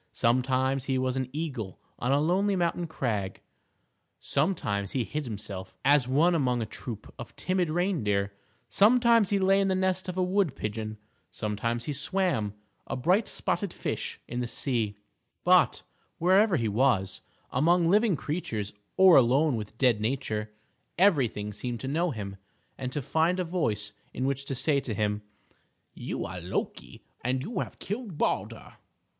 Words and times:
Sometimes 0.13 0.85
he 0.85 0.97
was 0.97 1.15
an 1.15 1.29
eagle 1.31 1.79
on 1.99 2.11
a 2.11 2.19
lonely 2.19 2.55
mountain 2.55 2.87
crag; 2.87 3.39
sometimes 4.19 4.93
he 4.93 5.03
hid 5.03 5.25
himself 5.25 5.75
as 5.85 6.07
one 6.07 6.33
among 6.33 6.59
a 6.59 6.65
troop 6.65 7.13
of 7.19 7.35
timid 7.35 7.69
reindeer; 7.69 8.33
sometimes 8.67 9.29
he 9.29 9.37
lay 9.37 9.61
in 9.61 9.67
the 9.67 9.75
nest 9.75 10.09
of 10.09 10.17
a 10.17 10.23
wood 10.23 10.55
pigeon; 10.55 10.97
sometimes 11.29 11.85
he 11.85 11.93
swam, 11.93 12.55
a 12.87 12.95
bright 12.95 13.27
spotted 13.27 13.71
fish, 13.71 14.19
in 14.27 14.39
the 14.39 14.47
sea; 14.47 14.97
but, 15.43 15.83
wherever 16.17 16.57
he 16.57 16.67
was, 16.67 17.21
among 17.51 17.87
living 17.87 18.15
creatures, 18.15 18.73
or 18.97 19.17
alone 19.17 19.55
with 19.55 19.77
dead 19.77 20.01
nature, 20.01 20.51
everything 20.97 21.53
seemed 21.53 21.79
to 21.79 21.87
know 21.87 22.09
him, 22.09 22.37
and 22.75 22.91
to 22.91 23.03
find 23.03 23.39
a 23.39 23.43
voice 23.43 23.93
in 24.15 24.25
which 24.25 24.45
to 24.45 24.55
say 24.55 24.79
to 24.79 24.95
him, 24.95 25.21
"You 25.93 26.25
are 26.25 26.41
Loki, 26.41 27.03
and 27.23 27.43
you 27.43 27.59
have 27.59 27.77
killed 27.77 28.17
Baldur." 28.17 28.77